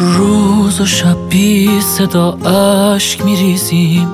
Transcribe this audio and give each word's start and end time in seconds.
روز 0.00 0.80
و 0.80 0.86
شب 0.86 1.16
بی 1.28 1.80
صدا 1.80 2.32
اشک 2.32 3.24
میریزیم. 3.24 4.08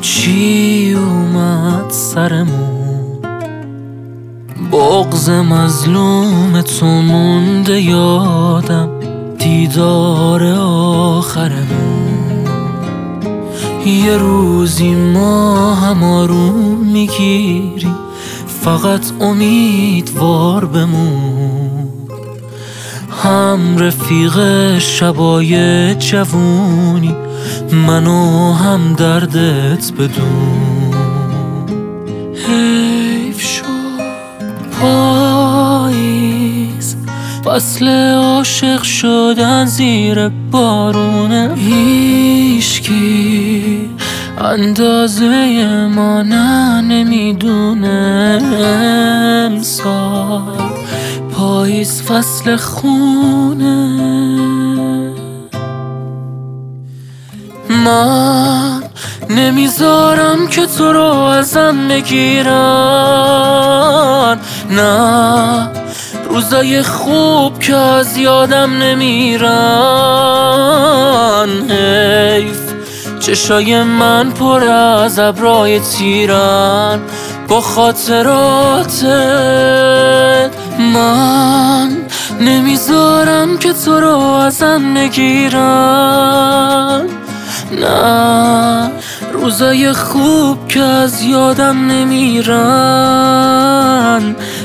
چی 0.00 0.96
اومد 0.98 1.90
سرمون؟ 1.90 3.18
بغز 4.72 5.30
مظلوم 5.30 6.62
تو 6.62 6.86
مونده 6.86 7.80
یادم. 7.80 8.88
دیدار 9.38 10.44
آخرمون. 10.58 12.00
یه 13.86 14.16
روزی 14.16 14.94
ما 14.94 15.74
هم 15.74 16.04
آروم 16.04 16.76
می‌گیریم. 16.92 17.96
فقط 18.46 19.12
امیدوار 19.20 20.64
بمون. 20.64 21.88
هم 23.24 23.78
رفیق 23.78 24.38
شبای 24.78 25.94
جوونی 25.94 27.16
منو 27.72 28.52
هم 28.52 28.94
دردت 28.94 29.92
بدون. 29.92 30.94
حیف 32.34 33.40
شد 33.40 33.64
پاییز 34.80 36.16
فصل 37.44 37.88
عاشق 38.14 38.82
شدن 38.82 39.64
زیر 39.64 40.28
بارونه 40.28 41.54
هیشکی 41.56 43.00
اندازه 44.38 45.86
ما 45.94 46.22
نه 46.22 46.80
نمی‌دونه 46.80 48.40
امسال 49.46 50.59
پاییز 51.40 52.02
فصل 52.02 52.56
خونه. 52.56 53.86
من 57.84 58.82
نمی‌ذارم 59.30 60.46
که 60.46 60.66
تو 60.66 60.92
رو 60.92 61.04
ازم 61.14 61.88
بگیرن. 61.88 62.48
نه 64.70 65.68
روزای 66.30 66.82
خوب 66.82 67.58
که 67.58 67.76
از 67.76 68.16
یادم 68.16 68.72
نمیرن. 68.72 69.48
حیف 71.70 72.60
چشای 73.20 73.82
من 73.82 74.30
پر 74.30 74.64
از 74.64 75.18
ابرای 75.18 75.80
تیرن. 75.80 77.00
با 77.48 77.60
خاطراتت 77.60 79.00
من 80.94 81.96
نمی‌ذارم 82.40 83.58
که 83.58 83.72
تو 83.72 84.00
رو 84.00 84.18
ازم 84.18 84.94
بگیرن 84.94 86.20
نه 87.80 88.90
روزای 89.32 89.92
خوب 89.92 90.68
که 90.68 90.80
از 90.80 91.22
یادم 91.22 91.86
نمیرن. 91.86 92.60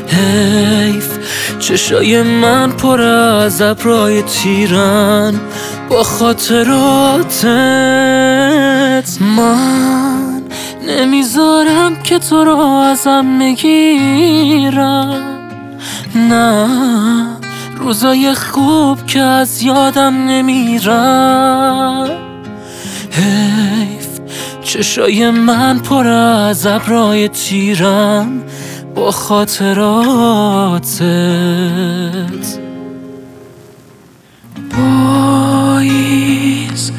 حیف 0.08 1.18
چشای 1.60 2.22
من 2.22 2.72
پر 2.72 3.02
از 3.02 3.62
ابرای 3.62 4.22
تیرن. 4.22 5.34
با 5.90 6.04
خاطراتت 6.04 7.46
من 9.22 10.42
نمی‌ذارم 10.88 11.96
که 12.04 12.20
تو 12.20 12.46
رو 12.46 12.58
ازم 12.60 13.40
بگیرن. 13.40 15.22
نه 16.16 16.68
روزای 17.78 18.34
خوب 18.34 19.06
که 19.06 19.20
از 19.20 19.62
یادم 19.62 20.28
نمیرن 20.28 22.10
حیف 23.12 24.20
چشای 24.64 25.32
من 25.32 25.80
پر 25.80 26.08
از 26.08 26.66
ابرای 26.66 27.28
تیرن 27.28 28.42
با 28.96 29.12
خاطراتت 29.12 31.00
پاییز 34.72 36.92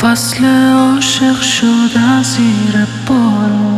فصل 0.00 0.44
عاشق 0.44 1.40
شده 1.40 2.22
زیر 2.22 2.86
بارونه 3.08 3.73